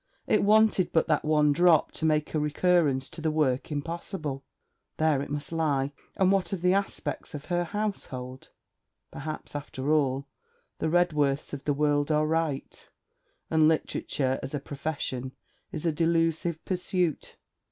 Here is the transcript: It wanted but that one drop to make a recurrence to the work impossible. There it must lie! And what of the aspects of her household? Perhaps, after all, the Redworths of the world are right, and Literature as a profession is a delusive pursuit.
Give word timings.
It 0.25 0.41
wanted 0.41 0.91
but 0.91 1.05
that 1.09 1.23
one 1.23 1.51
drop 1.51 1.91
to 1.91 2.05
make 2.05 2.33
a 2.33 2.39
recurrence 2.39 3.07
to 3.09 3.21
the 3.21 3.29
work 3.29 3.71
impossible. 3.71 4.43
There 4.97 5.21
it 5.21 5.29
must 5.29 5.51
lie! 5.51 5.91
And 6.15 6.31
what 6.31 6.51
of 6.53 6.63
the 6.63 6.73
aspects 6.73 7.35
of 7.35 7.45
her 7.53 7.65
household? 7.65 8.49
Perhaps, 9.11 9.55
after 9.55 9.91
all, 9.93 10.25
the 10.79 10.89
Redworths 10.89 11.53
of 11.53 11.65
the 11.65 11.73
world 11.75 12.11
are 12.11 12.25
right, 12.25 12.89
and 13.51 13.67
Literature 13.67 14.39
as 14.41 14.55
a 14.55 14.59
profession 14.59 15.33
is 15.71 15.85
a 15.85 15.91
delusive 15.91 16.65
pursuit. 16.65 17.37